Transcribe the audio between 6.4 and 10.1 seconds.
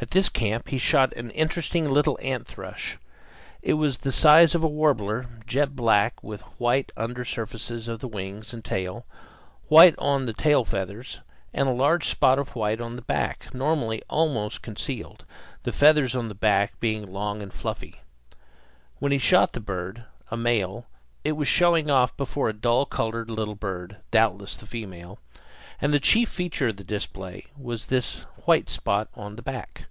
white under surfaces of the wings and tail, white